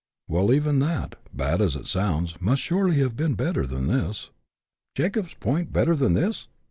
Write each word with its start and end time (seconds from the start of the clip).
""Well, 0.27 0.51
even 0.51 0.79
that, 0.79 1.19
bad 1.31 1.61
as 1.61 1.75
it 1.75 1.85
sounds, 1.85 2.41
must 2.41 2.63
surely 2.63 2.97
have 3.01 3.15
been 3.15 3.35
better 3.35 3.67
than 3.67 3.85
this."" 3.85 4.31
Jacob's 4.97 5.35
Point 5.35 5.71
better 5.71 5.95
than 5.95 6.15
this 6.15 6.47